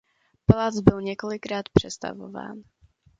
Palác 0.47 0.79
byl 0.79 1.01
několikrát 1.01 1.69
přestavován. 1.69 2.63